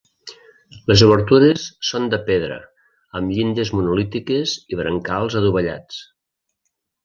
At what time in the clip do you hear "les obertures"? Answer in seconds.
0.91-1.65